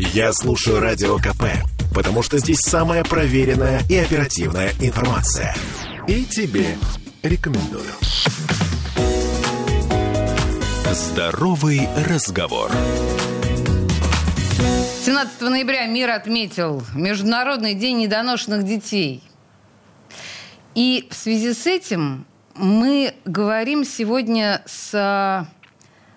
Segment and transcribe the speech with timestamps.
[0.00, 1.42] Я слушаю Радио КП,
[1.92, 5.56] потому что здесь самая проверенная и оперативная информация.
[6.06, 6.76] И тебе
[7.24, 7.90] рекомендую.
[10.92, 12.70] Здоровый разговор.
[15.04, 19.24] 17 ноября мир отметил Международный день недоношенных детей.
[20.76, 22.24] И в связи с этим
[22.54, 25.44] мы говорим сегодня с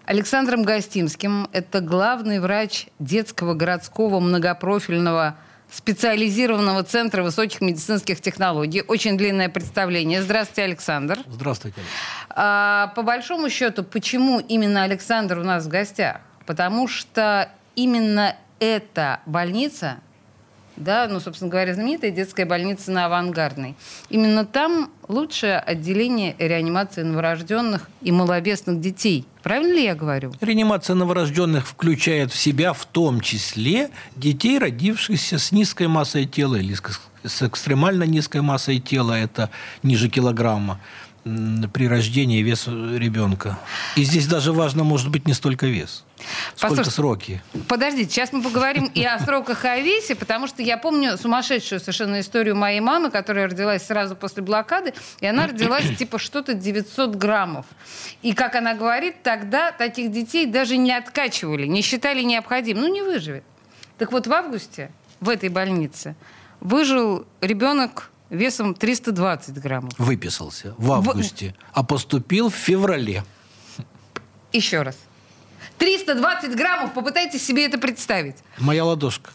[0.06, 1.48] Александром Гостимским.
[1.52, 5.36] Это главный врач детского городского многопрофильного
[5.72, 8.84] специализированного центра высоких медицинских технологий.
[8.88, 10.22] Очень длинное представление.
[10.22, 11.20] Здравствуйте, Александр.
[11.28, 11.80] Здравствуйте.
[12.30, 16.20] А, по большому счету, почему именно Александр у нас в гостях?
[16.46, 20.00] Потому что именно эта больница
[20.84, 23.76] да, ну, собственно говоря, знаменитая детская больница на Авангардной.
[24.10, 29.26] Именно там лучшее отделение реанимации новорожденных и маловесных детей.
[29.44, 30.34] Правильно ли я говорю?
[30.42, 36.76] Реанимация новорожденных включает в себя в том числе детей, родившихся с низкой массой тела или
[37.24, 39.50] с экстремально низкой массой тела, это
[39.84, 40.80] ниже килограмма
[41.24, 43.60] при рождении вес ребенка.
[43.96, 46.04] И здесь даже важно, может быть, не столько вес,
[46.56, 47.44] сколько Послушайте, сроки.
[47.68, 51.80] Подождите, сейчас мы поговорим и о сроках, и о весе, потому что я помню сумасшедшую
[51.80, 57.16] совершенно историю моей мамы, которая родилась сразу после блокады, и она родилась типа что-то 900
[57.16, 57.66] граммов.
[58.24, 62.84] И, как она говорит, тогда таких детей даже не откачивали, не считали необходимым.
[62.84, 63.44] Ну, не выживет.
[64.00, 66.16] Так вот, в августе в этой больнице
[66.62, 69.94] выжил ребенок весом 320 граммов.
[70.00, 71.78] Выписался в августе, в...
[71.78, 73.24] а поступил в феврале.
[74.52, 74.98] Еще раз.
[75.78, 78.38] 320 граммов, попытайтесь себе это представить.
[78.58, 79.32] Моя ладошка.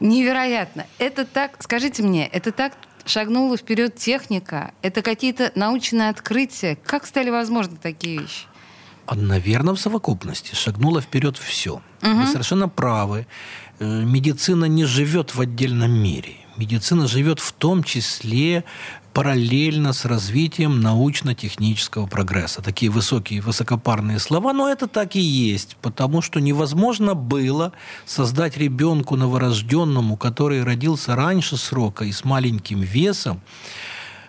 [0.00, 0.86] Невероятно.
[0.98, 2.72] Это так, скажите мне, это так
[3.04, 4.72] шагнула вперед техника?
[4.82, 6.76] Это какие-то научные открытия?
[6.84, 8.46] Как стали возможны такие вещи?
[9.14, 11.80] Наверное, в совокупности шагнуло вперед все.
[12.02, 12.10] Угу.
[12.10, 13.26] Вы совершенно правы.
[13.78, 16.36] Э, медицина не живет в отдельном мире.
[16.56, 18.64] Медицина живет в том числе
[19.12, 22.62] параллельно с развитием научно-технического прогресса.
[22.62, 27.72] Такие высокие, высокопарные слова, но это так и есть, потому что невозможно было
[28.06, 33.42] создать ребенку новорожденному, который родился раньше срока и с маленьким весом,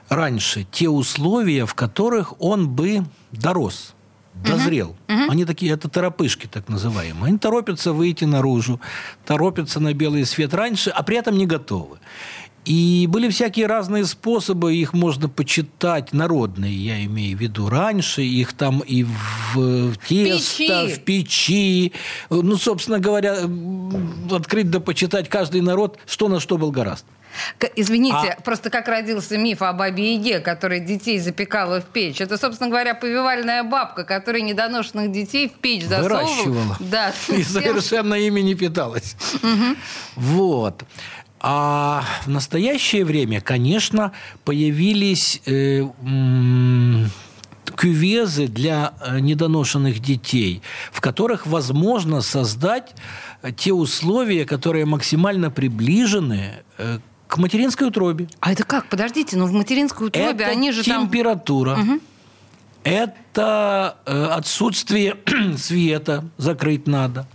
[0.09, 3.93] раньше те условия, в которых он бы дорос–
[4.43, 4.95] дозрел.
[5.07, 5.31] Угу.
[5.31, 7.29] Они такие, это торопышки так называемые.
[7.29, 8.79] Они торопятся выйти наружу,
[9.25, 11.99] торопятся на белый свет раньше, а при этом не готовы.
[12.67, 18.51] И были всякие разные способы, их можно почитать, народные, я имею в виду, раньше, их
[18.51, 20.93] там и в, в тесто, печи.
[20.93, 21.93] в печи.
[22.29, 23.37] Ну, собственно говоря,
[24.29, 27.07] открыть да почитать каждый народ, что на что был гораздо.
[27.75, 28.41] Извините, а...
[28.41, 32.21] просто как родился миф о бабе Яге, которая детей запекала в печь.
[32.21, 36.25] Это, собственно говоря, повивальная бабка, которая недоношенных детей в печь засовывала.
[36.25, 36.77] Выращивала.
[36.79, 37.13] Да.
[37.29, 39.15] И совершенно ими не питалась.
[40.15, 40.83] Вот.
[41.39, 44.11] А в настоящее время, конечно,
[44.43, 45.83] появились э,
[47.75, 50.61] кювезы для э, недоношенных детей,
[50.91, 52.95] в которых возможно создать
[53.55, 58.27] те условия, которые максимально приближены э, к материнской утробе.
[58.39, 58.89] А это как?
[58.89, 61.89] Подождите, но ну в материнской утробе это они же температура, там...
[61.89, 61.99] Угу.
[62.83, 65.17] это э, отсутствие
[65.57, 67.27] света, закрыть надо.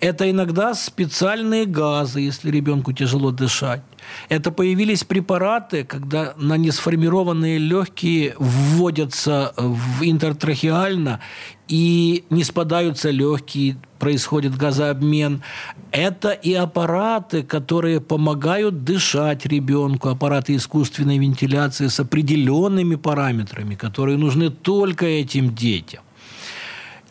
[0.00, 3.82] Это иногда специальные газы, если ребенку тяжело дышать.
[4.28, 11.20] Это появились препараты, когда на несформированные легкие вводятся в интертрахеально
[11.68, 15.42] и не спадаются легкие, происходит газообмен.
[15.90, 24.50] Это и аппараты, которые помогают дышать ребенку, аппараты искусственной вентиляции с определенными параметрами, которые нужны
[24.50, 26.02] только этим детям.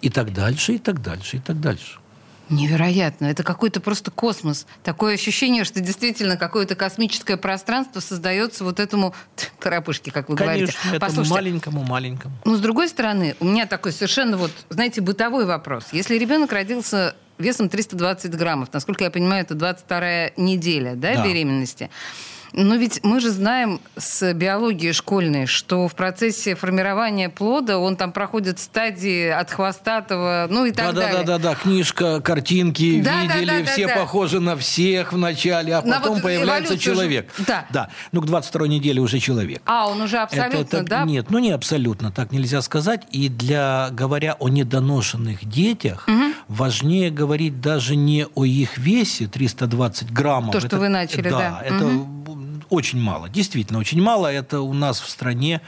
[0.02, 2.03] И так дальше, и так дальше, и так дальше.
[2.50, 3.26] Невероятно.
[3.26, 4.68] Это какой-то просто космос.
[4.84, 9.14] Такое ощущение, что действительно какое-то космическое пространство создается вот этому
[9.60, 11.06] торопышке, как вы Конечно, говорите.
[11.06, 12.36] этому маленькому-маленькому.
[12.46, 15.86] Но с другой стороны, у меня такой совершенно вот, знаете, бытовой вопрос.
[15.92, 21.26] Если ребенок родился весом 320 граммов, насколько я понимаю, это 22 неделя да, да.
[21.26, 21.90] беременности,
[22.54, 28.12] но ведь мы же знаем с биологии школьной, что в процессе формирования плода он там
[28.12, 31.24] проходит стадии от хвостатого, ну и так да, далее.
[31.24, 35.76] Да, да, да, книжка, картинки да, видели, да, да, все да, похожи на всех вначале,
[35.76, 37.30] а потом вот появляется человек.
[37.38, 37.46] Же...
[37.46, 37.66] Да.
[37.72, 37.90] да.
[38.12, 39.62] Ну, к 22 неделе уже человек.
[39.66, 41.04] А, он уже абсолютно, это, это, да?
[41.06, 43.02] Нет, ну не абсолютно, так нельзя сказать.
[43.12, 46.34] И для, говоря о недоношенных детях, угу.
[46.48, 50.54] важнее говорить даже не о их весе 320 граммов.
[50.54, 51.40] То, что это, вы начали, да.
[51.40, 52.43] Да, это угу
[52.74, 53.30] очень мало.
[53.30, 54.28] Действительно, очень мало.
[54.28, 55.62] Это у нас в стране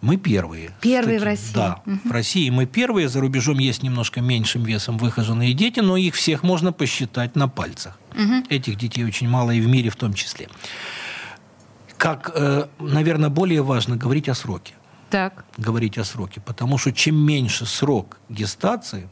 [0.00, 0.70] Мы первые.
[0.80, 1.54] Первые кстати, в России.
[1.54, 1.98] Да, угу.
[2.04, 3.08] в России мы первые.
[3.08, 7.98] За рубежом есть немножко меньшим весом выхоженные дети, но их всех можно посчитать на пальцах.
[8.12, 8.44] Угу.
[8.48, 10.48] Этих детей очень мало и в мире в том числе.
[11.96, 14.74] Как, э, наверное, более важно говорить о сроке.
[15.10, 15.44] Так.
[15.56, 16.40] Говорить о сроке.
[16.40, 19.08] Потому что чем меньше срок гестации,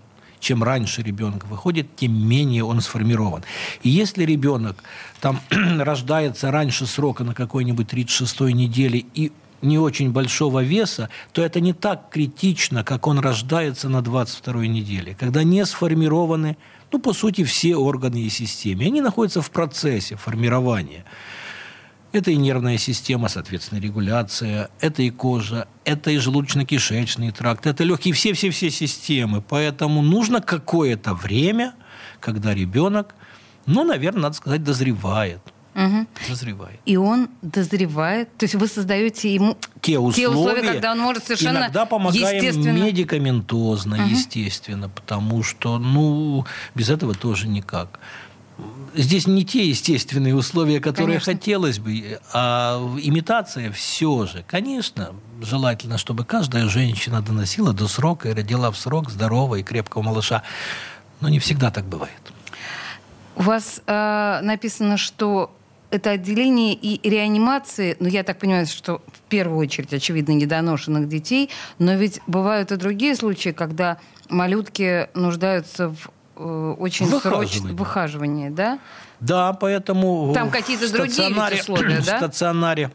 [0.47, 3.43] чем раньше ребенок выходит, тем менее он сформирован.
[3.83, 4.77] И если ребенок
[5.21, 11.59] там рождается раньше срока на какой-нибудь 36-й неделе и не очень большого веса, то это
[11.61, 16.57] не так критично, как он рождается на 22-й неделе, когда не сформированы,
[16.93, 18.85] ну, по сути, все органы и системы.
[18.85, 21.05] Они находятся в процессе формирования.
[22.13, 28.15] Это и нервная система, соответственно, регуляция, это и кожа, это и желудочно-кишечный тракт, это легкие,
[28.15, 29.43] все-все-все системы.
[29.43, 31.75] Поэтому нужно какое-то время,
[32.21, 33.15] когда ребенок,
[33.67, 35.41] ну, наверное, надо сказать, дозревает–
[35.77, 36.07] Угу.
[36.29, 36.81] Дозревает.
[36.87, 38.35] И он дозревает.
[38.39, 42.37] То есть вы создаете ему те условия, те условия когда он может совершенно иногда помогаем
[42.43, 42.79] естественно...
[42.79, 44.09] медикаментозно, угу.
[44.09, 48.01] естественно, потому что, ну, без этого тоже никак.
[48.95, 51.33] Здесь не те естественные условия, которые конечно.
[51.35, 54.45] хотелось бы, а имитация все же.
[54.49, 55.13] Конечно,
[55.43, 60.43] желательно, чтобы каждая женщина доносила до срока и родила в срок здорового и крепкого малыша.
[61.21, 62.13] Но не всегда так бывает.
[63.37, 65.55] У вас э, написано, что
[65.91, 71.51] это отделение и реанимации, ну, я так понимаю, что в первую очередь, очевидно, недоношенных детей,
[71.79, 73.99] но ведь бывают и другие случаи, когда
[74.29, 78.79] малютки нуждаются в очень срочном выхаживании, да?
[79.21, 82.17] Да, поэтому там какие-то другие условия, да?
[82.17, 82.91] В стационаре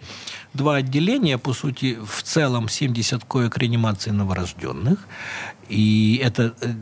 [0.54, 5.00] два отделения, по сути, в целом 70 коек реанимации новорожденных.
[5.70, 6.74] И это э,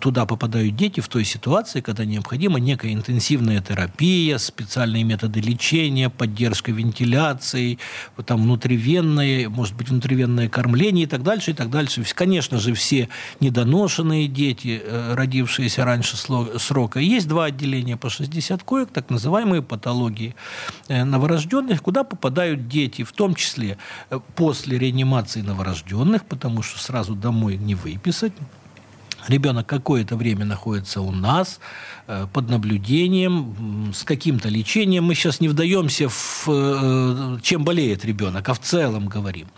[0.00, 6.70] туда попадают дети в той ситуации, когда необходима некая интенсивная терапия, специальные методы лечения, поддержка
[6.70, 7.80] вентиляции,
[8.24, 12.04] там внутривенное, может быть, внутривенное кормление и так дальше, и так дальше.
[12.14, 13.08] Конечно же, все
[13.40, 17.00] недоношенные дети, э, родившиеся раньше срока.
[17.00, 20.34] Есть два отделения по 60 коек, так называемые патологии
[20.88, 23.78] э, новорожденных, куда попадают дети, в том числе
[24.36, 28.32] после реанимации новорожденных, потому что сразу домой не выписать.
[29.28, 31.58] Ребенок какое-то время находится у нас
[32.06, 35.04] э, под наблюдением, с каким-то лечением.
[35.04, 39.48] Мы сейчас не вдаемся в э, чем болеет ребенок, а в целом говорим.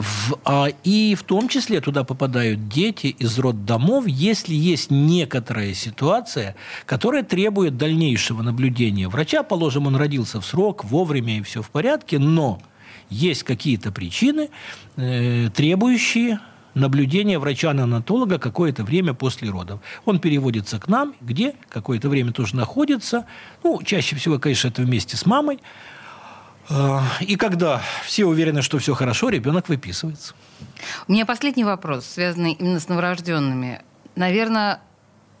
[0.00, 6.56] В, а, и в том числе туда попадают дети из роддомов, если есть некоторая ситуация,
[6.86, 9.42] которая требует дальнейшего наблюдения врача.
[9.42, 12.62] Положим, он родился в срок, вовремя и все в порядке, но
[13.10, 14.48] есть какие-то причины,
[14.96, 16.40] э, требующие
[16.72, 19.80] наблюдение врача-неонатолога какое-то время после родов.
[20.06, 23.26] Он переводится к нам, где какое-то время тоже находится.
[23.62, 25.58] Ну, чаще всего, конечно, это вместе с мамой.
[26.70, 30.34] А, и когда все уверены, что все хорошо, ребенок выписывается.
[31.08, 33.82] У меня последний вопрос, связанный именно с новорожденными.
[34.14, 34.80] Наверное,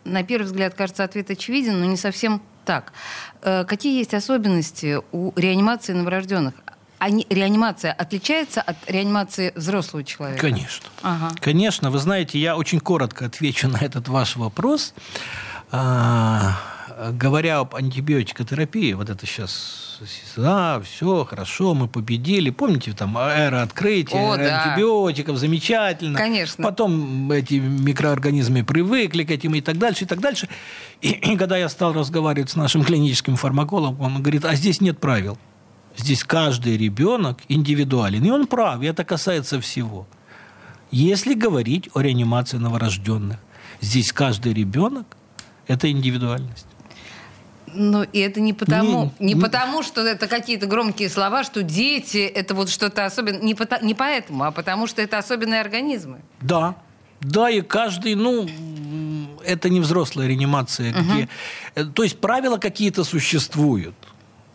[0.04, 2.92] на первый взгляд кажется ответ очевиден, но не совсем так.
[3.42, 6.54] Э, какие есть особенности у реанимации новорожденных?
[7.00, 10.42] они, реанимация отличается от реанимации взрослого человека?
[10.42, 10.86] Конечно.
[11.02, 11.30] Ага.
[11.40, 11.90] Конечно.
[11.90, 14.92] Вы знаете, я очень коротко отвечу на этот ваш вопрос.
[15.72, 16.58] А,
[17.12, 20.00] говоря об антибиотикотерапии, вот это сейчас,
[20.36, 22.50] да, все хорошо, мы победили.
[22.50, 24.62] Помните, там эра открытия, О, да.
[24.62, 26.18] антибиотиков, замечательно.
[26.18, 26.62] Конечно.
[26.62, 30.48] Потом эти микроорганизмы привыкли к этим и так дальше, и так дальше.
[31.00, 34.98] И, и когда я стал разговаривать с нашим клиническим фармакологом, он говорит, а здесь нет
[34.98, 35.38] правил.
[35.96, 38.24] Здесь каждый ребенок индивидуален.
[38.24, 40.06] И он прав, и это касается всего.
[40.90, 43.38] Если говорить о реанимации новорожденных,
[43.80, 45.16] здесь каждый ребенок–
[45.66, 46.66] это индивидуальность.
[47.74, 51.62] Ну, и это не потому, не, не, не потому, что это какие-то громкие слова, что
[51.62, 53.40] дети это вот что-то особенное.
[53.40, 56.20] Не, по, не поэтому, а потому что это особенные организмы.
[56.40, 56.74] Да.
[57.20, 58.48] Да, и каждый, ну,
[59.44, 61.02] это не взрослая реанимация, угу.
[61.02, 61.28] где.
[61.74, 63.94] Э, то есть правила какие-то существуют.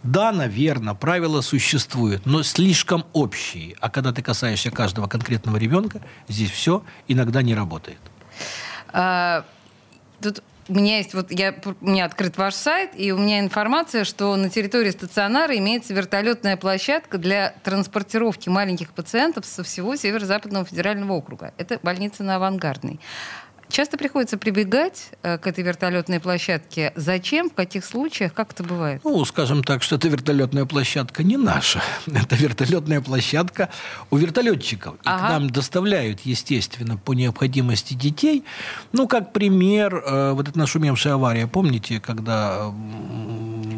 [0.01, 3.75] Да, наверное, правила существуют, но слишком общие.
[3.79, 7.97] А когда ты касаешься каждого конкретного ребенка, здесь все иногда не работает.
[8.93, 9.45] А,
[10.21, 14.03] тут у меня есть вот я у меня открыт ваш сайт и у меня информация,
[14.03, 21.13] что на территории стационара имеется вертолетная площадка для транспортировки маленьких пациентов со всего северо-западного федерального
[21.13, 21.53] округа.
[21.57, 22.99] Это больница на Авангардной.
[23.75, 26.93] Часто приходится прибегать э, к этой вертолетной площадке.
[26.95, 27.49] Зачем?
[27.49, 28.33] В каких случаях?
[28.33, 29.01] Как это бывает?
[29.03, 31.81] Ну, скажем так, что эта вертолетная площадка не наша.
[32.07, 33.67] Это вертолетная площадка
[34.11, 34.95] у вертолетчиков.
[34.95, 35.27] И ага.
[35.27, 38.45] к нам доставляют, естественно, по необходимости детей.
[38.93, 42.71] Ну, как пример, э, вот эта нашумевшая авария, помните, когда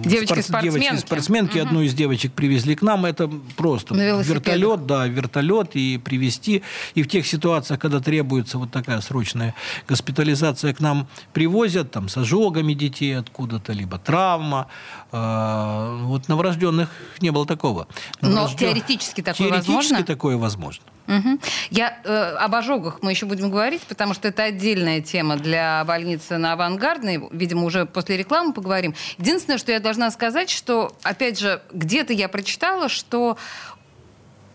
[0.08, 0.84] Девочки-спортсменки.
[0.84, 1.58] Девочки-спортсменки.
[1.60, 1.68] Угу.
[1.68, 3.06] Одну из девочек привезли к нам.
[3.06, 6.64] Это просто вертолет, да, вертолет и привезти.
[6.96, 9.54] И в тех ситуациях, когда требуется вот такая срочная
[9.88, 14.68] госпитализация, к нам привозят там с ожогами детей откуда-то, либо травма.
[15.12, 16.90] А, вот новорожденных
[17.22, 17.88] не было такого.
[18.22, 19.90] Но теоретически такое теоретически возможно?
[19.90, 20.84] Теоретически такое возможно.
[21.08, 21.40] Угу.
[21.70, 26.38] Я э, об ожогах мы еще будем говорить, потому что это отдельная тема для больницы
[26.38, 27.30] на Авангардной.
[27.32, 28.94] Видимо, уже после рекламы поговорим.
[29.18, 33.38] Единственное, что я должна сказать, что, опять же, где-то я прочитала, что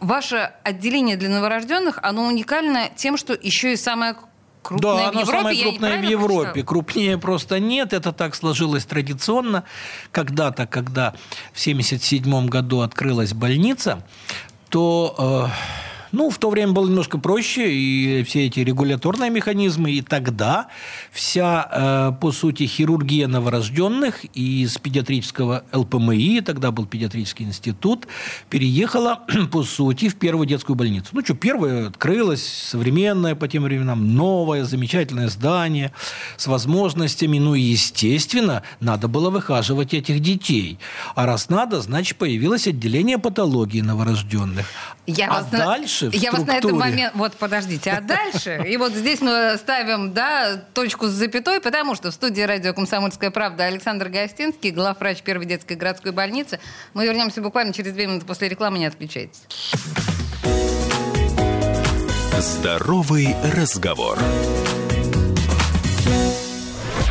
[0.01, 4.17] ваше отделение для новорожденных, оно уникально тем, что еще и самое
[4.63, 5.33] крупное да, в Европе.
[5.33, 6.43] самое крупное в Европе.
[6.45, 6.67] Прочитала?
[6.67, 7.93] Крупнее просто нет.
[7.93, 9.65] Это так сложилось традиционно.
[10.11, 11.13] Когда-то, когда
[11.53, 14.05] в 1977 году открылась больница,
[14.69, 15.49] то...
[15.49, 15.72] Э,
[16.13, 20.69] ну, в то время было немножко проще, и все эти регуляторные механизмы, и тогда
[21.11, 28.07] вся, э, по сути, хирургия новорожденных из педиатрического ЛПМИ, тогда был педиатрический институт,
[28.51, 31.09] переехала, по сути, в первую детскую больницу.
[31.13, 35.93] Ну, что, первая открылась, современная по тем временам, новое, замечательное здание
[36.37, 37.39] с возможностями.
[37.39, 40.79] Ну, и, естественно, надо было выхаживать этих детей.
[41.15, 44.67] А раз надо, значит, появилось отделение патологии новорожденных.
[45.07, 46.15] Я а вас дальше на...
[46.15, 47.13] Я вас на этот момент...
[47.15, 47.91] Вот, подождите.
[47.91, 48.65] А дальше?
[48.67, 53.31] И вот здесь мы ставим, да, точку с запятой, потому что в студии радио «Комсомольская
[53.31, 56.61] правда» Александр Гостинский, главврач первой детской городской больницы.
[56.95, 58.79] Мы вернемся буквально через две минуты после рекламы.
[58.79, 59.43] Не отключайтесь.
[62.39, 64.19] Здоровый разговор.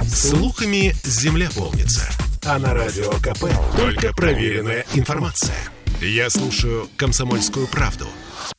[0.04, 2.10] Слухами земля полнится.
[2.44, 3.46] А на радио КП
[3.78, 5.56] только проверенная информация.
[6.02, 8.08] Я слушаю «Комсомольскую правду»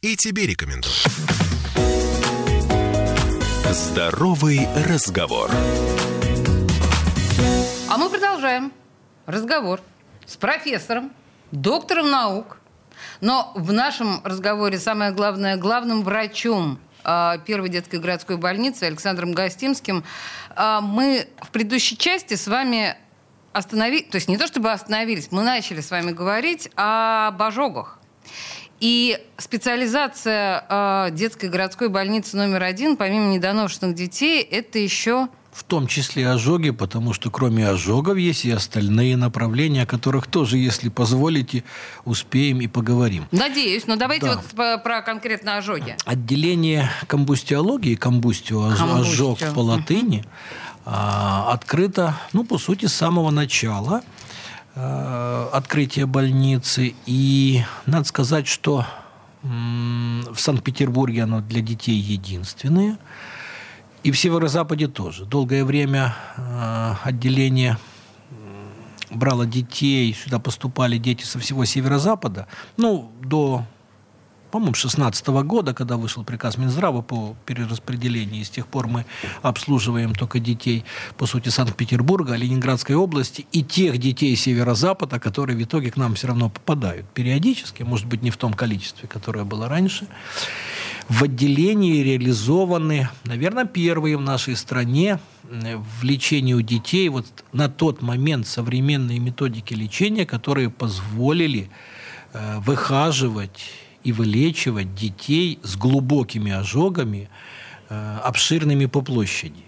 [0.00, 0.94] и тебе рекомендую.
[3.70, 5.50] Здоровый разговор.
[7.88, 8.72] А мы продолжаем
[9.26, 9.80] разговор
[10.26, 11.12] с профессором,
[11.50, 12.58] доктором наук,
[13.20, 20.04] но в нашем разговоре самое главное, главным врачом а, первой детской городской больницы Александром Гостимским.
[20.54, 22.96] А, мы в предыдущей части с вами
[23.52, 27.98] остановились, то есть не то чтобы остановились, мы начали с вами говорить об ожогах.
[28.82, 35.86] И специализация э, детской городской больницы номер один, помимо недоношенных детей, это еще в том
[35.86, 41.62] числе ожоги, потому что кроме ожогов есть и остальные направления, о которых тоже, если позволите,
[42.04, 43.28] успеем и поговорим.
[43.30, 44.40] Надеюсь, но давайте да.
[44.56, 45.96] вот про конкретно ожоги.
[46.04, 50.24] Отделение комбустиологии, комбустио, ожог по латыни,
[50.84, 54.02] а, открыто, ну, по сути, с самого начала
[54.74, 56.94] а, открытия больницы.
[57.06, 58.86] И надо сказать, что
[59.42, 62.98] в Санкт-Петербурге оно для детей единственное.
[64.04, 65.24] И в Северо-Западе тоже.
[65.24, 67.78] Долгое время а, отделение
[69.10, 73.64] брало детей, сюда поступали дети со всего Северо-Запада, ну, до
[74.52, 79.06] по-моему, 16 года, когда вышел приказ Минздрава по перераспределению, и с тех пор мы
[79.40, 80.84] обслуживаем только детей,
[81.16, 86.26] по сути, Санкт-Петербурга, Ленинградской области и тех детей северо-запада, которые в итоге к нам все
[86.26, 90.06] равно попадают периодически, может быть, не в том количестве, которое было раньше.
[91.08, 98.02] В отделении реализованы, наверное, первые в нашей стране в лечении у детей вот на тот
[98.02, 101.70] момент современные методики лечения, которые позволили
[102.34, 107.28] э, выхаживать и вылечивать детей с глубокими ожогами,
[107.88, 109.64] э, обширными по площади.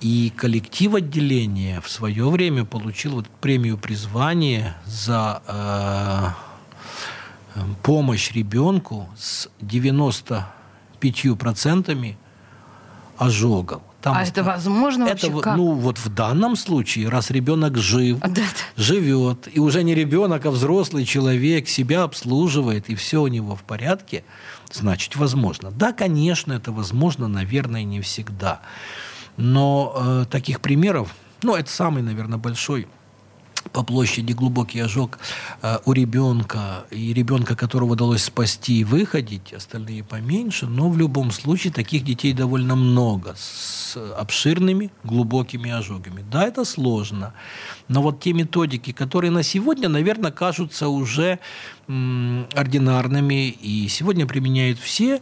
[0.00, 6.28] И коллектив отделения в свое время получил вот премию призвания за э,
[7.82, 12.16] помощь ребенку с 95%
[13.18, 13.82] ожогов.
[14.02, 15.42] Там, а это возможно это, вообще?
[15.42, 15.56] Как?
[15.56, 18.42] Ну, вот в данном случае, раз ребенок жив, да, да.
[18.76, 23.62] живет, и уже не ребенок, а взрослый человек себя обслуживает, и все у него в
[23.62, 24.24] порядке,
[24.72, 25.70] значит, возможно.
[25.70, 28.60] Да, конечно, это возможно, наверное, не всегда.
[29.36, 32.88] Но э, таких примеров, ну, это самый, наверное, большой
[33.72, 35.18] по площади глубокий ожог
[35.62, 41.30] э, у ребенка, и ребенка, которого удалось спасти и выходить, остальные поменьше, но в любом
[41.30, 46.24] случае таких детей довольно много с обширными глубокими ожогами.
[46.30, 47.34] Да, это сложно,
[47.88, 51.38] но вот те методики, которые на сегодня, наверное, кажутся уже
[51.88, 55.20] м, ординарными и сегодня применяют все,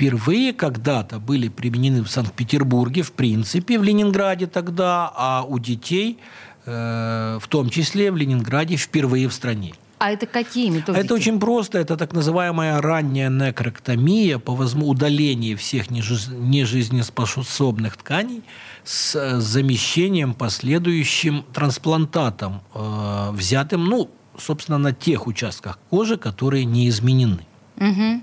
[0.00, 6.18] впервые когда-то были применены в Санкт-Петербурге, в принципе, в Ленинграде тогда, а у детей–
[6.70, 9.74] в том числе в Ленинграде впервые в стране.
[10.00, 11.04] А это какие методики?
[11.04, 11.78] Это очень просто.
[11.78, 18.42] Это так называемая ранняя некроктомия по удалению всех нежизнеспособных тканей
[18.82, 24.08] с э, замещением последующим трансплантатом, э, взятым, ну,
[24.38, 27.44] собственно, на тех участках кожи, которые не изменены.
[27.76, 28.22] Угу.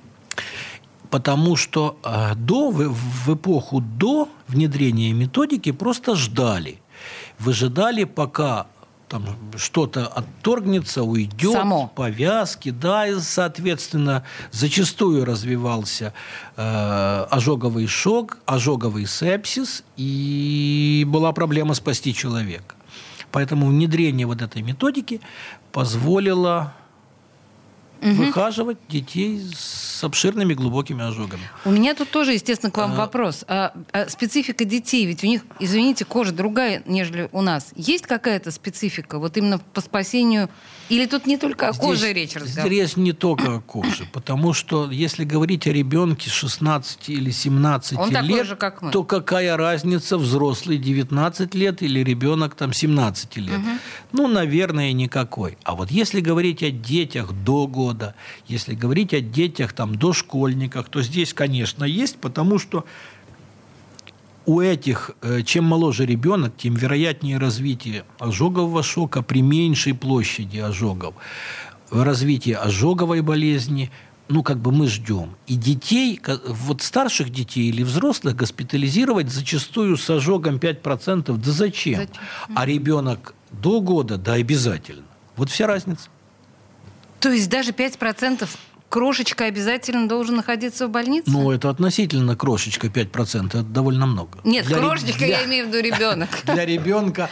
[1.12, 6.80] Потому что э, до, в, в эпоху до внедрения методики просто ждали.
[7.39, 8.68] Выжидали, пока
[9.08, 9.25] там
[9.56, 11.88] что-то отторгнется, уйдет, Само.
[11.96, 16.13] повязки, да, и, соответственно, зачастую развивался
[16.56, 22.75] э, ожоговый шок, ожоговый сепсис, и была проблема спасти человека.
[23.32, 25.22] Поэтому внедрение вот этой методики
[25.72, 26.74] позволило
[28.01, 28.12] угу.
[28.12, 31.44] выхаживать детей с обширными глубокими ожогами.
[31.66, 32.96] У меня тут тоже, естественно, к вам а...
[32.96, 33.44] вопрос.
[33.48, 37.72] А, а специфика детей, ведь у них, извините, кожа другая, нежели у нас.
[37.75, 40.50] Есть какая-то специфика вот именно по спасению
[40.89, 42.88] или тут не только о здесь, коже речь разговаривает?
[42.89, 48.10] Речь не только о коже, потому что если говорить о ребенке 16 или 17 Он
[48.25, 48.91] лет, же, как мы.
[48.91, 53.58] то какая разница, взрослый 19 лет или ребенок там 17 лет?
[53.58, 53.67] Угу.
[54.13, 55.58] Ну, наверное, никакой.
[55.63, 58.15] А вот если говорить о детях до года,
[58.48, 62.86] если говорить о детях там дошкольниках, то здесь, конечно, есть, потому что
[64.48, 71.16] у этих, э, чем моложе ребенок, тем вероятнее развитие ожогового шока при меньшей площади ожогов,
[71.92, 73.92] развитие ожоговой болезни,
[74.30, 75.36] ну, как бы мы ждем.
[75.48, 82.00] И детей, вот старших детей или взрослых госпитализировать зачастую с ожогом 5%, да зачем?
[82.00, 82.24] зачем?
[82.56, 85.04] А ребенок до года, да, обязательно.
[85.36, 86.10] Вот вся разница.
[87.20, 88.48] То есть даже 5%
[88.89, 91.29] крошечка обязательно должен находиться в больнице?
[91.29, 94.39] Ну, это относительно крошечка 5%, это довольно много.
[94.44, 96.29] Нет, для крошечка, для, я имею в виду ребенок.
[96.46, 97.29] Для ребенка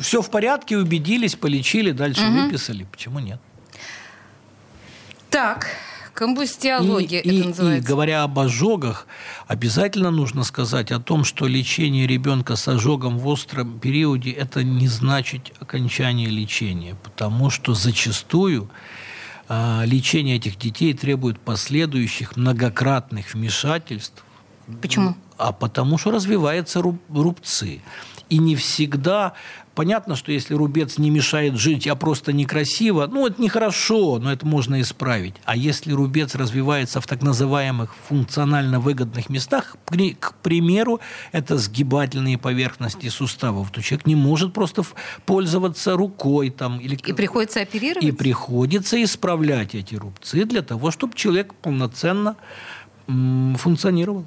[0.00, 2.42] все в порядке, убедились, полечили, дальше угу.
[2.42, 2.86] выписали.
[2.90, 3.40] Почему нет?
[5.30, 5.68] Так,
[6.14, 7.84] комбустиология и, это и, называется.
[7.84, 9.06] И говоря об ожогах,
[9.46, 14.88] обязательно нужно сказать о том, что лечение ребенка с ожогом в остром периоде это не
[14.88, 18.70] значит окончание лечения, потому что зачастую
[19.48, 24.24] лечение этих детей требует последующих многократных вмешательств.
[24.80, 25.16] Почему?
[25.36, 27.82] А потому что развиваются рубцы.
[28.30, 29.34] И не всегда
[29.74, 34.46] Понятно, что если рубец не мешает жить, а просто некрасиво, ну, это нехорошо, но это
[34.46, 35.34] можно исправить.
[35.44, 39.76] А если рубец развивается в так называемых функционально выгодных местах,
[40.20, 41.00] к примеру,
[41.32, 44.84] это сгибательные поверхности суставов, то человек не может просто
[45.26, 46.50] пользоваться рукой.
[46.50, 46.94] Там, или...
[46.94, 48.04] И приходится оперировать?
[48.04, 52.36] И приходится исправлять эти рубцы для того, чтобы человек полноценно
[53.06, 54.24] функционировал.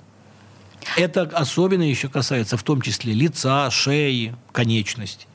[0.97, 5.27] Это особенно еще касается в том числе лица, шеи, конечностей.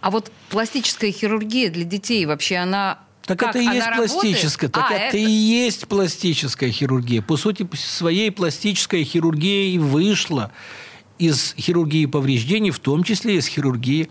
[0.00, 3.50] А вот пластическая хирургия для детей вообще она так как?
[3.50, 4.70] это и есть пластическая.
[4.70, 7.20] Так а, это, это и есть пластическая хирургия.
[7.20, 10.50] По сути, своей пластическая хирургия и вышла
[11.18, 14.08] из хирургии повреждений, в том числе из хирургии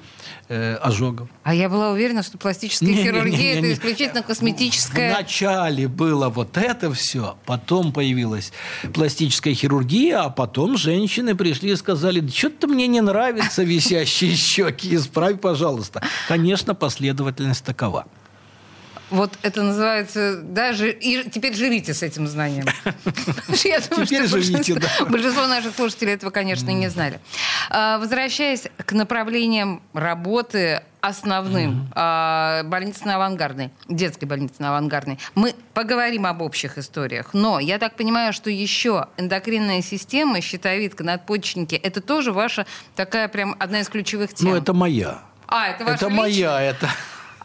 [0.50, 1.28] э, ожогов.
[1.44, 5.14] А я была уверена, что пластическая не, хирургия не, не, не, это исключительно косметическая.
[5.14, 8.52] Вначале было вот это все, потом появилась
[8.94, 15.40] пластическая хирургия, а потом женщины пришли и сказали, что-то мне не нравятся висящие щеки, исправь,
[15.40, 16.02] пожалуйста.
[16.28, 18.06] Конечно, последовательность такова.
[19.10, 22.66] Вот это называется, да, и теперь живите с этим знанием.
[23.54, 25.06] Теперь живите, да.
[25.06, 27.20] Большинство наших слушателей этого, конечно, не знали.
[27.70, 35.20] А, возвращаясь к направлениям работы основным mm больницы на авангардной, детской больницы на авангардной.
[35.36, 41.76] Мы поговорим об общих историях, но я так понимаю, что еще эндокринная система, щитовидка, надпочечники,
[41.76, 42.66] это тоже ваша
[42.96, 44.50] такая прям одна из ключевых тем.
[44.50, 45.22] Ну, это моя.
[45.48, 46.90] А, это ваша Это моя, это...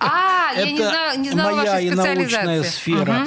[0.03, 3.27] А, я не знала, не знала моя вашей и научная сфера.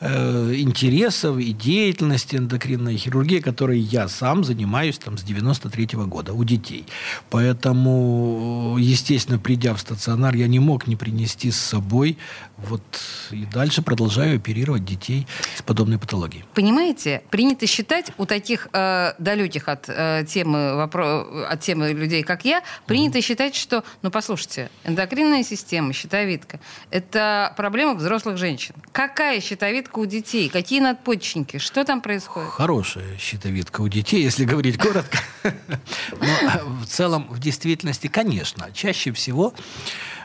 [0.00, 6.32] Угу интересов и деятельности эндокринной хирургии, которой я сам занимаюсь там, с 93 -го года
[6.32, 6.84] у детей.
[7.30, 12.18] Поэтому, естественно, придя в стационар, я не мог не принести с собой
[12.56, 12.82] вот
[13.30, 16.44] и дальше продолжаю оперировать детей с подобной патологией.
[16.54, 21.46] Понимаете, принято считать у таких э, далеких от э, темы вопро...
[21.50, 23.22] от темы людей, как я, принято mm-hmm.
[23.22, 28.74] считать, что, ну послушайте, эндокринная система, щитовидка, это проблема взрослых женщин.
[28.92, 30.48] Какая щитовидка у детей?
[30.48, 31.58] Какие надпочечники?
[31.58, 32.50] Что там происходит?
[32.50, 35.18] Хорошая щитовидка у детей, если говорить коротко.
[35.42, 39.54] Но в целом, в действительности, конечно, чаще всего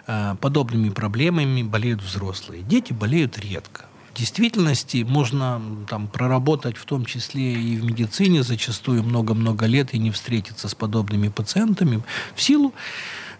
[0.07, 2.63] Э, подобными проблемами болеют взрослые.
[2.63, 3.85] Дети болеют редко.
[4.13, 9.99] В действительности можно там, проработать в том числе и в медицине зачастую много-много лет и
[9.99, 12.03] не встретиться с подобными пациентами
[12.35, 12.73] в силу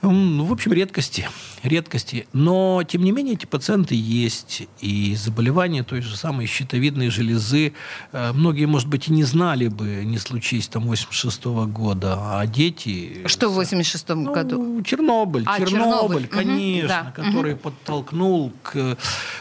[0.02, 1.30] в общем, редкости.
[1.64, 2.28] Редкости.
[2.34, 4.64] Но, тем не менее, эти пациенты есть.
[4.80, 7.74] И заболевания той же самой щитовидной железы
[8.12, 12.18] э, многие, может быть, и не знали бы, не случись там 86 -го года.
[12.20, 13.22] А дети...
[13.28, 14.82] Что в 86 ну, году?
[14.84, 15.44] Чернобыль.
[15.46, 17.12] А, Чернобыль, Чернобыль, конечно, угу, да.
[17.16, 17.62] который угу.
[17.62, 18.98] подтолкнул к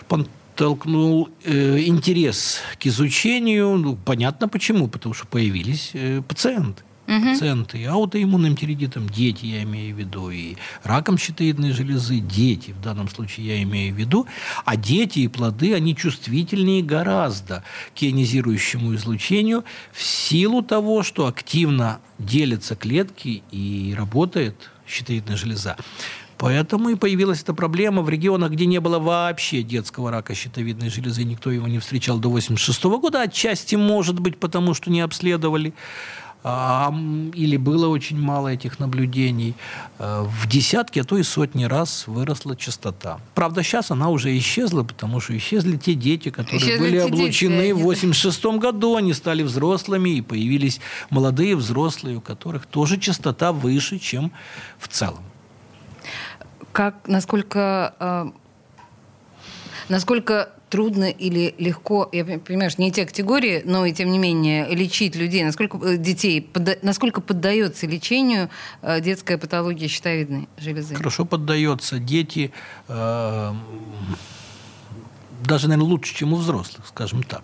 [0.08, 3.78] подтолкнул э, интерес к изучению.
[3.78, 7.32] Ну, понятно почему, потому что появились э, пациенты угу.
[7.32, 13.08] пациенты аутоиммунным тиреидитом, дети, я имею в виду, и раком щитовидной железы, дети, в данном
[13.08, 14.26] случае я имею в виду,
[14.64, 22.00] а дети и плоды, они чувствительнее гораздо к ионизирующему излучению в силу того, что активно
[22.18, 25.76] делятся клетки и работает щитовидная железа.
[26.40, 31.22] Поэтому и появилась эта проблема в регионах, где не было вообще детского рака щитовидной железы,
[31.24, 33.20] никто его не встречал до 1986 года.
[33.20, 35.74] Отчасти, может быть, потому что не обследовали
[36.42, 39.54] или было очень мало этих наблюдений,
[39.98, 43.20] э, в десятки, а то и сотни раз выросла частота.
[43.34, 47.72] Правда, сейчас она уже исчезла, потому что исчезли те дети, которые исчезли были облучены дети,
[47.72, 53.98] в 86 году, они стали взрослыми, и появились молодые взрослые, у которых тоже частота выше,
[53.98, 54.32] чем
[54.78, 55.22] в целом.
[56.72, 58.30] Как, насколько, э,
[59.90, 64.66] насколько трудно или легко, я понимаю, что не те категории, но и тем не менее
[64.74, 66.48] лечить людей, насколько э, детей,
[66.82, 68.48] насколько поддается лечению
[68.80, 70.94] э, детская патология щитовидной железы?
[70.94, 71.98] Хорошо поддается.
[71.98, 72.52] Дети
[72.88, 73.52] э,
[75.44, 77.42] даже, наверное, лучше, чем у взрослых, скажем так.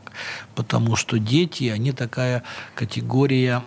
[0.54, 3.62] Потому что дети, они такая категория...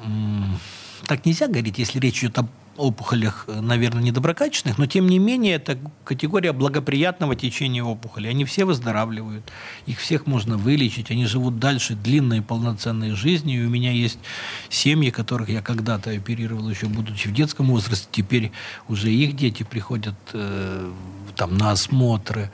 [1.06, 2.48] Так нельзя говорить, если речь идет об
[2.80, 8.28] опухолях, э, наверное, недоброкачественных, но тем не менее это категория благоприятного течения опухоли.
[8.28, 9.44] Они все выздоравливают,
[9.86, 13.64] их всех можно вылечить, они живут дальше длинной полноценной жизнью.
[13.64, 14.20] И у меня есть
[14.70, 18.52] семьи, которых я когда-то оперировал еще будучи в детском возрасте, теперь
[18.88, 20.92] уже их дети приходят э,
[21.36, 22.52] там на осмотры.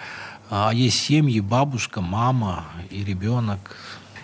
[0.50, 3.76] А есть семьи, бабушка, мама и ребенок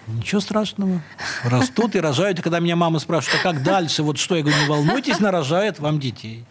[0.07, 1.01] Ничего страшного.
[1.43, 2.39] Растут и рожают.
[2.39, 4.03] И когда меня мама спрашивает, а как дальше?
[4.03, 4.35] Вот что?
[4.35, 6.45] Я говорю, не волнуйтесь, нарожает вам детей.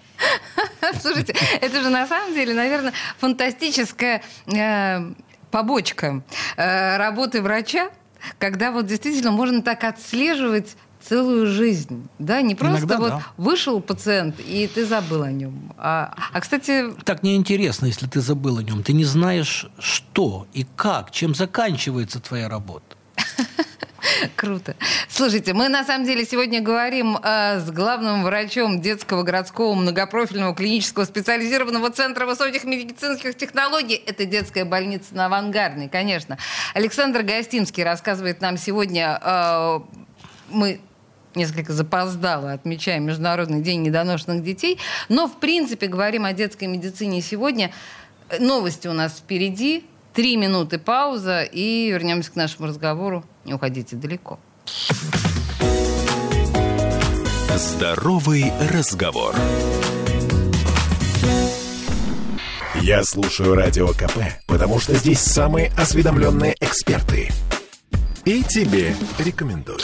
[1.00, 5.12] Слушайте, это же на самом деле, наверное, фантастическая э,
[5.50, 6.22] побочка
[6.56, 7.90] э, работы врача,
[8.38, 13.26] когда вот действительно можно так отслеживать целую жизнь, да, не просто Иногда, вот да.
[13.38, 18.58] вышел пациент и ты забыл о нем, а, а кстати так неинтересно, если ты забыл
[18.58, 22.96] о нем, ты не знаешь что и как, чем заканчивается твоя работа.
[24.36, 24.74] Круто.
[25.08, 31.04] Слушайте, мы на самом деле сегодня говорим э, с главным врачом детского городского многопрофильного клинического
[31.04, 33.94] специализированного центра высоких медицинских технологий.
[33.94, 36.38] Это детская больница на Авангардной, конечно.
[36.74, 39.20] Александр Гостимский рассказывает нам сегодня...
[39.22, 39.80] Э,
[40.48, 40.80] мы
[41.34, 44.78] несколько запоздало отмечаем Международный день недоношенных детей,
[45.08, 47.70] но в принципе говорим о детской медицине сегодня.
[48.38, 49.84] Новости у нас впереди.
[50.14, 53.24] Три минуты пауза и вернемся к нашему разговору.
[53.44, 54.40] Не уходите далеко.
[57.56, 59.34] Здоровый разговор.
[62.80, 67.30] Я слушаю радио КП, потому что здесь самые осведомленные эксперты.
[68.24, 69.78] И тебе рекомендую.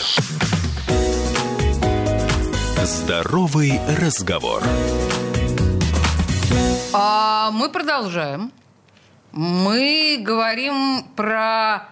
[2.85, 4.63] Здоровый разговор.
[6.93, 8.51] А мы продолжаем.
[9.37, 11.91] Мы говорим про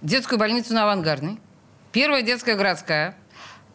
[0.00, 1.38] детскую больницу на Авангардной.
[1.92, 3.14] Первая детская городская.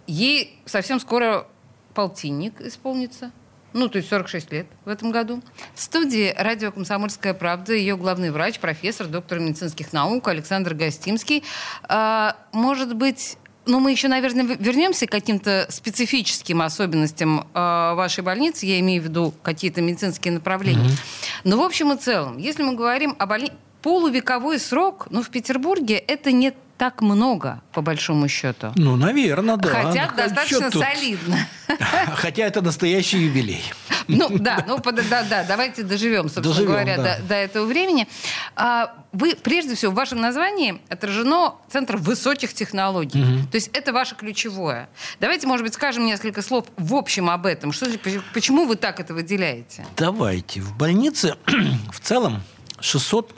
[0.07, 1.45] Ей совсем скоро
[1.93, 3.31] полтинник исполнится.
[3.73, 5.43] Ну, то есть 46 лет в этом году.
[5.75, 11.43] В студии радио «Комсомольская правда» ее главный врач, профессор, доктор медицинских наук Александр Гостимский.
[11.83, 18.65] А, может быть, ну, мы еще, наверное, вернемся к каким-то специфическим особенностям э, вашей больницы.
[18.65, 20.87] Я имею в виду какие-то медицинские направления.
[20.87, 21.41] Mm-hmm.
[21.43, 23.53] Но в общем и целом, если мы говорим о больнице...
[23.79, 28.71] Полувековой срок, ну, в Петербурге это не так много, по большому счету.
[28.75, 29.69] Ну, наверное, да.
[29.69, 31.47] Хотя ну, достаточно солидно.
[32.15, 33.63] Хотя это настоящий юбилей.
[34.07, 37.17] Ну, да, ну, да, да, давайте доживем, собственно доживем, говоря, да.
[37.17, 38.07] до, до этого времени.
[38.55, 43.21] А, вы, прежде всего, в вашем названии отражено Центр высоких технологий.
[43.21, 43.47] Угу.
[43.51, 44.89] То есть это ваше ключевое.
[45.19, 47.71] Давайте, может быть, скажем несколько слов в общем об этом.
[47.71, 47.87] Что,
[48.33, 49.85] почему вы так это выделяете?
[49.95, 50.61] Давайте.
[50.61, 51.35] В больнице
[51.91, 52.43] в целом
[52.79, 53.33] 600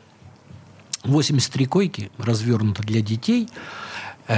[1.03, 3.47] 83 койки развернуто для детей,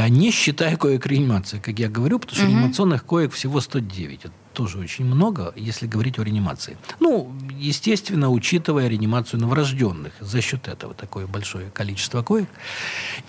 [0.10, 2.54] не считая коек реанимации, как я говорю, потому что угу.
[2.54, 4.26] реанимационных коек всего 109.
[4.26, 6.78] Это тоже очень много, если говорить о реанимации.
[7.00, 10.14] Ну, естественно, учитывая реанимацию новорожденных.
[10.20, 12.50] За счет этого такое большое количество коек.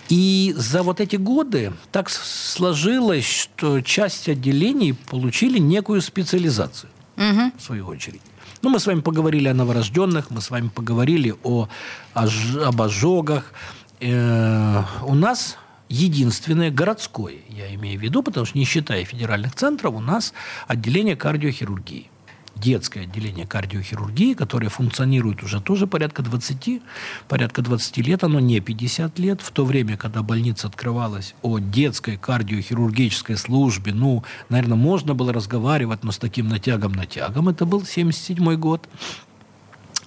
[0.09, 6.89] И за вот эти годы так сложилось, что часть отделений получили некую специализацию.
[7.17, 7.51] угу.
[7.57, 8.21] в свою очередь.
[8.61, 11.67] Ну, мы с вами поговорили о новорожденных, мы с вами поговорили о,
[12.13, 12.27] о
[12.65, 13.51] об ожогах.
[13.99, 15.57] Э, у нас
[15.93, 20.33] единственное городское, я имею в виду, потому что не считая федеральных центров, у нас
[20.67, 22.09] отделение кардиохирургии
[22.55, 26.81] детское отделение кардиохирургии, которое функционирует уже тоже порядка 20,
[27.27, 29.41] порядка 20 лет, оно не 50 лет.
[29.41, 36.03] В то время, когда больница открывалась о детской кардиохирургической службе, ну, наверное, можно было разговаривать,
[36.03, 38.87] но с таким натягом-натягом, это был 77 год.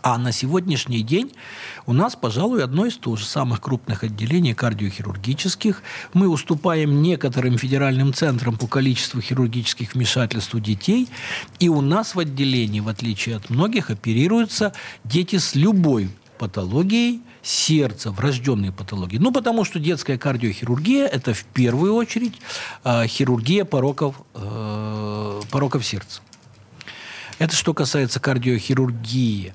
[0.09, 1.33] А на сегодняшний день
[1.85, 5.83] у нас, пожалуй, одно из тоже самых крупных отделений кардиохирургических.
[6.13, 11.09] Мы уступаем некоторым федеральным центрам по количеству хирургических вмешательств у детей.
[11.59, 18.13] И у нас в отделении, в отличие от многих, оперируются дети с любой патологией сердца,
[18.13, 19.19] врожденные патологии.
[19.19, 22.35] Ну, потому что детская кардиохирургия– это в первую очередь
[22.85, 26.21] э, хирургия пороков, э, пороков сердца.
[27.39, 29.53] Это что касается кардиохирургии.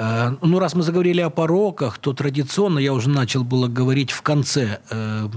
[0.00, 4.22] Э, ну, раз мы заговорили о пороках, то традиционно я уже начал было говорить в
[4.22, 5.28] конце, э,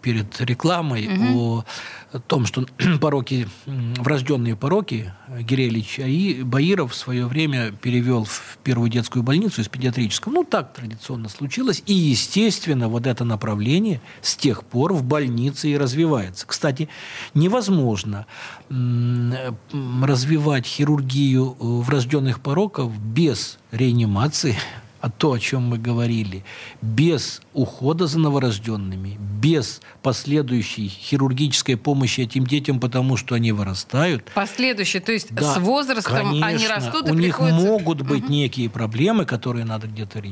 [0.00, 1.64] перед рекламой, угу.
[2.12, 2.64] о том, что
[3.00, 9.68] пороки, врожденные пороки, Гирелич и Баиров в свое время перевел в первую детскую больницу из
[9.68, 10.32] педиатрического.
[10.32, 11.82] Ну, так традиционно случилось.
[11.86, 16.46] И, естественно, вот это направление с тех пор в больнице и развивается.
[16.46, 16.88] Кстати,
[17.34, 18.26] невозможно
[18.70, 24.56] развивать хирургию э, врожденных пороков без реанимации,
[25.02, 26.44] а то, о чем мы говорили,
[26.80, 34.30] без ухода за новорожденными, без последующей хирургической помощи этим детям, потому что они вырастают.
[34.32, 38.32] Последующей, то есть да, с возрастом конечно, они растут, и у них могут быть угу.
[38.32, 40.22] некие проблемы, которые надо где-то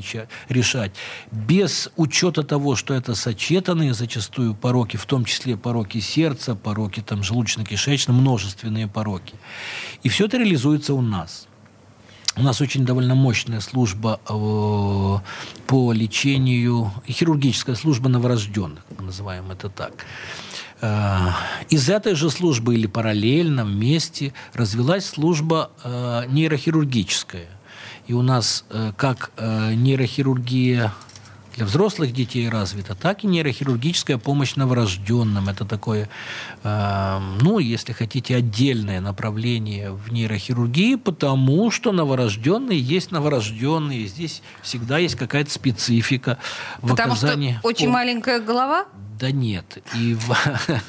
[0.47, 0.91] решать,
[1.33, 7.19] без учета того, что это сочетанные зачастую пороки, в том числе пороки сердца, пороки там
[7.19, 9.33] желудочно-кишечные, множественные пороки.
[10.01, 11.49] И все это реализуется у нас.
[12.37, 15.17] У нас очень довольно мощная служба э,
[15.67, 20.05] по лечению, хирургическая служба новорожденных, мы называем это так.
[20.79, 21.31] Э,
[21.69, 27.47] из этой же службы или параллельно вместе развилась служба э, нейрохирургическая.
[28.07, 28.65] И у нас
[28.97, 30.91] как нейрохирургия
[31.55, 35.49] для взрослых детей развита, так и нейрохирургическая помощь новорожденным.
[35.49, 36.09] Это такое,
[36.63, 44.07] э, ну, если хотите, отдельное направление в нейрохирургии, потому что новорожденные есть новорожденные.
[44.07, 46.37] Здесь всегда есть какая-то специфика
[46.81, 47.57] в потому оказании...
[47.59, 48.85] Что очень маленькая голова?
[49.21, 49.77] Да нет.
[49.95, 50.17] И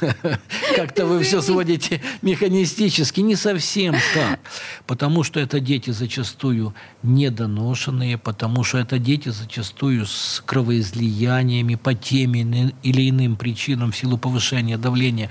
[0.76, 3.20] как-то вы все сводите механистически.
[3.20, 4.40] Не совсем так.
[4.86, 12.32] Потому что это дети зачастую недоношенные, потому что это дети зачастую с кровоизлияниями по тем
[12.32, 15.30] или иным причинам в силу повышения давления.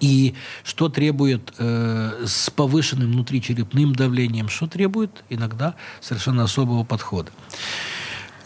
[0.00, 7.30] И что требует э, с повышенным внутричерепным давлением, что требует иногда совершенно особого подхода.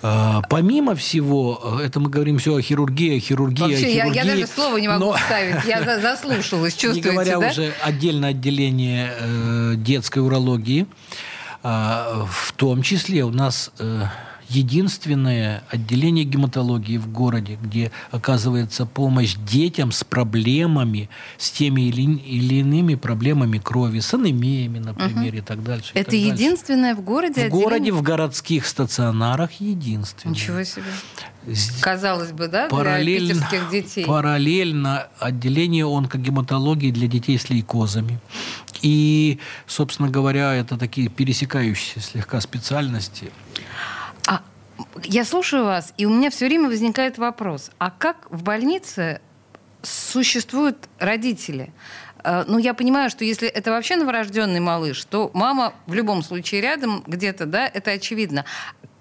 [0.07, 4.17] А, помимо всего, э, это мы говорим все о хирургии, о хирургии, Вообще, о хирургии.
[4.19, 5.13] Я, я даже слова не могу но...
[5.15, 7.49] вставить, я заслушалась, чувствуете, Не говоря да?
[7.49, 10.87] уже отдельное отделение э, детской урологии,
[11.63, 13.73] э, в том числе у нас...
[14.49, 22.57] Единственное отделение гематологии в городе, где оказывается помощь детям с проблемами, с теми или, или
[22.57, 25.39] иными проблемами крови, с анемиями, например, угу.
[25.39, 25.93] и так дальше.
[25.95, 27.03] Это так единственное дальше.
[27.03, 27.35] в городе?
[27.35, 27.65] В отделение?
[27.65, 30.35] городе, в городских стационарах единственное.
[30.35, 30.85] Ничего себе.
[31.81, 34.05] Казалось бы, да, параллельно, для питерских детей.
[34.07, 38.19] Параллельно отделение онкогематологии для детей с лейкозами.
[38.81, 43.31] И, собственно говоря, это такие пересекающиеся слегка специальности.
[44.27, 44.43] А
[45.03, 49.21] я слушаю вас, и у меня все время возникает вопрос: а как в больнице
[49.83, 51.73] существуют родители?
[52.25, 56.61] Э, ну, я понимаю, что если это вообще новорожденный малыш, то мама в любом случае
[56.63, 58.45] рядом где-то, да, это очевидно.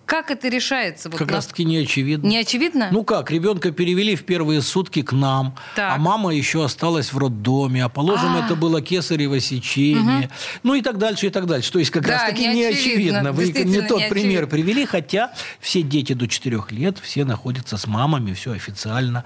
[0.06, 1.10] Как это решается?
[1.10, 1.36] Вот как на...
[1.36, 2.28] раз-таки не очевидно.
[2.28, 2.90] Не очевидно?
[2.92, 5.96] Ну как, ребенка перевели в первые сутки к нам, так.
[5.96, 8.46] а мама еще осталась в роддоме, а положим, А-а-а.
[8.46, 10.34] это было кесарево сечение, угу.
[10.64, 11.72] ну и так дальше, и так дальше.
[11.72, 13.32] То есть как да, раз-таки не, очевидно.
[13.32, 17.88] Вы не тот не пример привели, хотя все дети до 4 лет, все находятся с
[17.88, 19.24] мамами, все официально.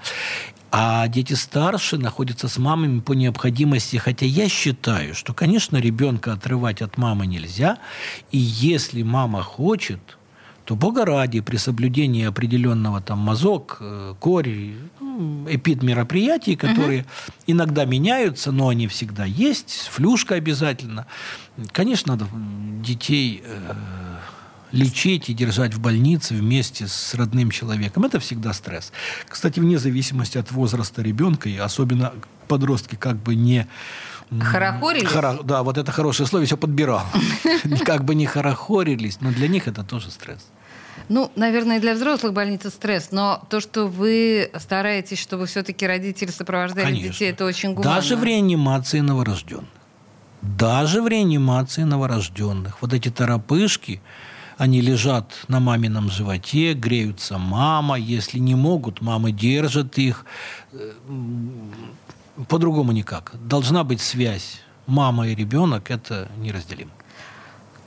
[0.70, 3.96] А дети старше находятся с мамами по необходимости.
[3.96, 7.78] Хотя я считаю, что, конечно, ребенка отрывать от мамы нельзя.
[8.30, 10.17] И если мама хочет,
[10.68, 17.08] то Бога ради, при соблюдении определенного там мазок, э, корь, ну, эпид мероприятий, которые угу.
[17.46, 21.06] иногда меняются, но они всегда есть, флюшка обязательно.
[21.72, 22.26] Конечно, надо
[22.84, 23.74] детей э,
[24.72, 28.04] лечить и держать в больнице вместе с родным человеком.
[28.04, 28.92] Это всегда стресс.
[29.26, 32.12] Кстати, вне зависимости от возраста ребенка, и особенно
[32.46, 33.66] подростки как бы не
[34.38, 35.08] Хорохорились?
[35.08, 35.38] Хоро...
[35.42, 37.06] Да, вот это хорошее слово, все подбирал.
[37.86, 40.50] Как бы не хорохорились, но для них это тоже стресс.
[41.08, 46.84] Ну, наверное, для взрослых больница стресс, но то, что вы стараетесь, чтобы все-таки родители сопровождали
[46.84, 47.12] Конечно.
[47.12, 47.94] детей, это очень гуманно.
[47.94, 49.68] Даже в реанимации новорожденных.
[50.42, 52.82] Даже в реанимации новорожденных.
[52.82, 54.00] Вот эти торопышки,
[54.56, 57.96] они лежат на мамином животе, греются мама.
[57.96, 60.24] Если не могут, мамы держат их.
[60.72, 60.92] Э,
[62.48, 63.32] по-другому никак.
[63.48, 64.60] Должна быть связь.
[64.86, 66.90] Мама и ребенок– это неразделимо.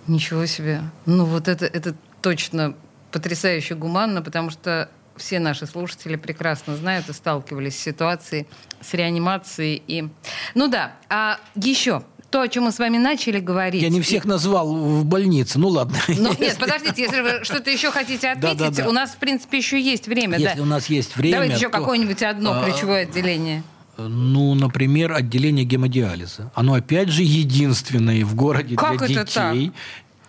[0.08, 0.82] Ничего себе.
[1.06, 2.76] Ну вот это, это точно
[3.12, 8.48] потрясающе гуманно, потому что все наши слушатели прекрасно знают и сталкивались с ситуацией
[8.82, 9.84] с реанимацией.
[9.88, 10.10] И...
[10.56, 13.84] Ну да, а еще то, о чем мы с вами начали говорить.
[13.84, 15.98] Я не всех назвал в больнице, ну ладно.
[16.08, 18.90] Ну, нет, подождите, если вы что-то еще хотите отметить, Да, да, да.
[18.90, 20.38] у нас, в принципе, еще есть время.
[20.38, 20.64] Если да.
[20.64, 23.64] у нас есть время, Давайте еще то, какое-нибудь одно а, ключевое отделение.
[23.98, 26.52] Ну, например, отделение гемодиализа.
[26.56, 29.56] Оно, опять же, единственное в городе Как для это так?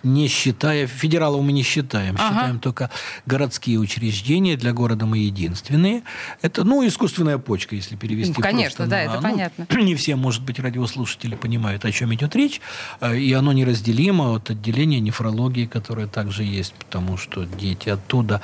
[0.03, 2.29] Не считая, федералов мы не считаем, Ага.
[2.29, 2.91] считаем только
[3.27, 6.03] городские учреждения, для города мы единственные.
[6.43, 9.67] Это, ну, искусственная почка, если перевести Ну, конечно, просто да, на- это ну, понятно.
[9.83, 12.61] Не все, может быть, радиослушатели понимают, о чем идет речь,
[13.01, 18.41] э, и оно неразделимо от отделения нефрологии, которое также есть, потому что дети оттуда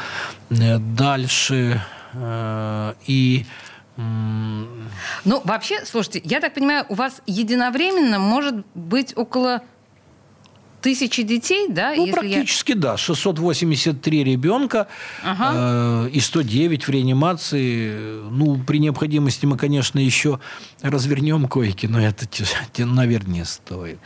[0.50, 1.82] Э, дальше
[2.14, 3.46] э, и
[3.96, 9.62] Ну, вообще, слушайте, я так понимаю, у вас единовременно может быть около
[10.80, 11.94] тысячи детей, да?
[11.94, 12.96] Ну, если я- практически да.
[12.96, 14.86] 683 ребенка
[15.24, 16.06] Ага.
[16.06, 18.20] э, и 109 в реанимации.
[18.30, 20.40] Ну, при необходимости мы, конечно, еще
[20.82, 22.26] развернем койки, но это,
[22.78, 23.98] наверное, не стоит.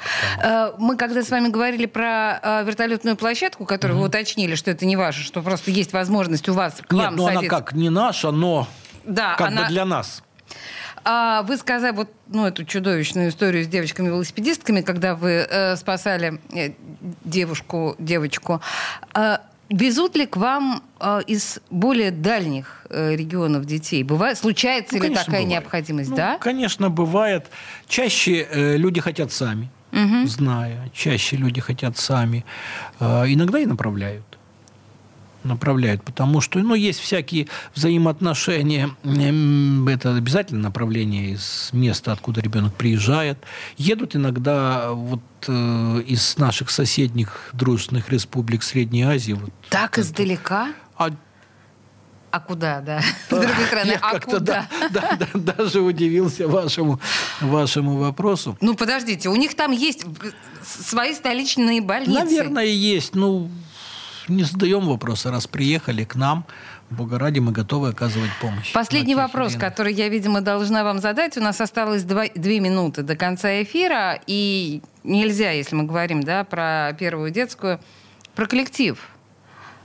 [0.42, 4.86] Э, Мы когда с вами говорили про э, вертолетную площадку, которую вы уточнили, что это
[4.86, 7.56] не ваше, что просто есть возможность у вас к Нет, вам ну она садиться.
[7.56, 8.66] как не наша, но
[9.04, 10.22] Да, как она- бы для нас.
[11.04, 16.72] А вы сказали вот ну, эту чудовищную историю с девочками-велосипедистками, когда вы э, спасали э,
[17.24, 18.60] девушку, девочку.
[19.14, 24.02] А везут ли к вам э, из более дальних э, регионов детей?
[24.04, 25.48] Бывает, случается Ну, ли такая бывает.
[25.48, 26.38] необходимость, Ну, да?
[26.38, 27.46] Конечно, бывает.
[27.88, 30.26] Чаще э, люди хотят сами, Мгм.
[30.28, 30.88] зная.
[30.94, 32.44] Чаще люди хотят сами.
[33.00, 34.31] Э, иногда и направляют.
[35.44, 38.90] Направляют, потому что ну, есть всякие взаимоотношения.
[39.88, 43.38] Это обязательно направление из места, откуда ребенок приезжает.
[43.76, 49.32] Едут иногда вот э, из наших соседних дружественных республик Средней Азии.
[49.32, 50.68] Вот, Так издалека?
[50.96, 51.10] а
[52.30, 53.00] А куда, да?
[53.26, 54.68] С другой стороны, я а как-то куда?
[54.90, 56.98] да- да- да- даже удивился вашему,
[57.40, 58.56] вашему вопросу.
[58.60, 60.04] Ну, подождите, у них там есть
[60.64, 62.12] свои столичные больницы.
[62.24, 63.14] Наверное, есть.
[63.14, 63.50] Ну,
[64.28, 65.30] не задаем вопроса.
[65.30, 66.44] Раз приехали к нам,
[66.90, 68.72] Бога ради, мы готовы оказывать помощь.
[68.72, 69.60] Последний вопрос, иных.
[69.60, 71.36] который я, видимо, должна вам задать.
[71.36, 76.44] У нас осталось два- две минуты до конца эфира, и нельзя, если мы говорим да,
[76.44, 77.80] про первую детскую,
[78.34, 78.98] про коллектив.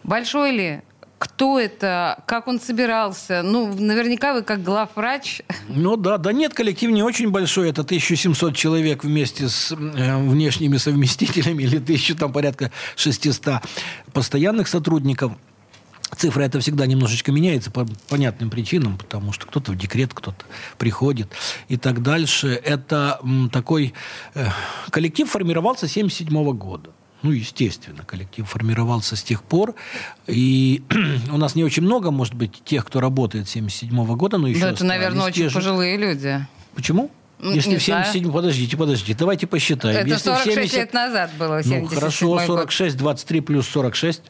[0.03, 0.81] Большой ли?
[1.17, 2.23] Кто это?
[2.27, 3.41] Как он собирался?
[3.43, 5.41] Ну, наверняка вы как главврач.
[5.67, 7.69] Ну да, да нет, коллектив не очень большой.
[7.69, 9.75] Это 1700 человек вместе с э,
[10.17, 13.61] внешними совместителями или 1000, там порядка 600
[14.13, 15.33] постоянных сотрудников.
[16.15, 20.45] Цифра это всегда немножечко меняется по понятным причинам, потому что кто-то в декрет, кто-то
[20.77, 21.29] приходит
[21.67, 22.49] и так дальше.
[22.63, 23.93] Это м, такой
[24.33, 24.45] э,
[24.89, 26.91] коллектив формировался 1977 года.
[27.23, 29.73] Ну, естественно, коллектив формировался с тех пор.
[30.27, 30.83] И
[31.31, 34.59] у нас не очень много, может быть, тех, кто работает с 1977 года, но еще
[34.59, 35.55] Ну, это, наверное, очень же.
[35.55, 36.45] пожилые люди.
[36.75, 37.09] Почему?
[37.39, 38.31] Ну, Если не в 77...
[38.31, 39.97] Подождите, подождите, давайте посчитаем.
[39.97, 42.41] Это Если в 46 70 лет назад было, Ну, 77 хорошо, год.
[42.45, 44.21] 46, 23 плюс 46.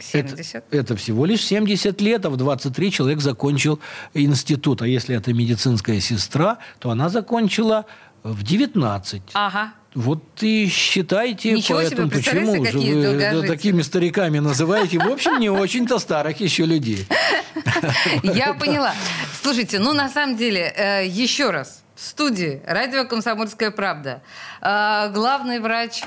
[0.00, 0.54] 70.
[0.54, 3.80] Это, это всего лишь 70 лет, а в 23 человек закончил
[4.14, 4.82] институт.
[4.82, 7.84] А если это медицинская сестра, то она закончила
[8.22, 9.22] в 19.
[9.34, 9.72] Ага.
[9.94, 13.48] Вот и считайте, Ничего себе, поэтому представляете, почему же вы долгожители.
[13.48, 14.98] такими стариками называете?
[14.98, 17.06] В общем, не очень-то старых еще людей.
[18.22, 18.94] Я поняла.
[19.42, 24.22] Слушайте, ну на самом деле, э, еще раз, в студии радио «Комсомольская правда»
[24.60, 26.02] э, главный врач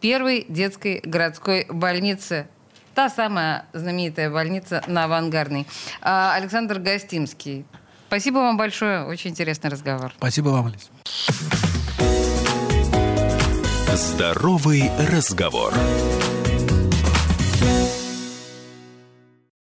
[0.00, 2.48] первой детской городской больницы,
[2.94, 5.66] та самая знаменитая больница на Авангардной,
[6.00, 7.66] э, Александр Гостимский.
[8.08, 10.12] Спасибо вам большое, очень интересный разговор.
[10.16, 10.90] Спасибо вам, Алис.
[13.94, 15.72] Здоровый разговор.